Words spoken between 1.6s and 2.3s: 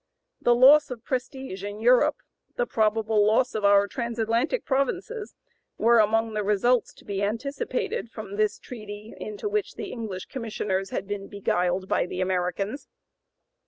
in Europe,